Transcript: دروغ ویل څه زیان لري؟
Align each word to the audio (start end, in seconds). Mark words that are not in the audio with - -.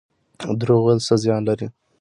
دروغ 0.59 0.81
ویل 0.83 0.99
څه 1.07 1.13
زیان 1.23 1.41
لري؟ 1.49 1.67